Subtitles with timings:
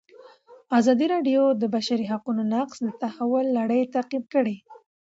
[0.79, 4.55] ازادي راډیو د د بشري حقونو نقض د تحول لړۍ تعقیب کړې.